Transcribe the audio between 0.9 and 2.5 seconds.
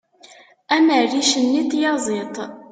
rric-nni n tyaziḍt